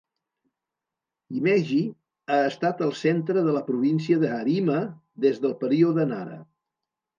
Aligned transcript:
Himeji 1.35 1.81
ha 2.31 2.39
estat 2.53 2.81
el 2.87 2.95
centre 3.03 3.45
de 3.49 3.55
la 3.59 3.63
província 3.69 4.25
de 4.25 4.33
Harima 4.41 4.81
des 5.29 5.41
del 5.47 5.57
període 5.63 6.11
Nara. 6.17 6.43